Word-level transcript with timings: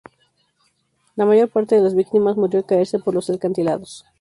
La 1.15 1.25
mayor 1.27 1.49
parte 1.49 1.75
de 1.75 1.81
las 1.81 1.93
víctimas 1.93 2.35
murió 2.35 2.57
al 2.61 2.65
caerse 2.65 2.97
por 2.97 3.13
los 3.13 3.29
acantilados. 3.29 4.03